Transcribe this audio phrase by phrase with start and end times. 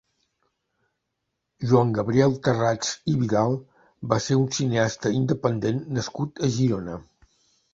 [1.73, 3.53] Joan-Gabriel Tharrats i Vidal
[4.15, 6.99] va ser un cineasta independent nascut a Girona.